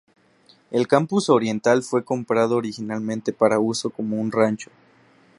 El 0.71 0.87
campus 0.87 1.29
oriental 1.29 1.83
fue 1.83 2.03
comprado 2.03 2.55
originalmente 2.57 3.33
para 3.33 3.59
uso 3.59 3.91
como 3.91 4.19
un 4.19 4.31
rancho. 4.31 4.71